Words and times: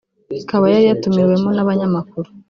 ikaba 0.41 0.65
yari 0.73 0.85
yatumiwemo 0.89 1.49
n’abanyamakuru 1.53 2.29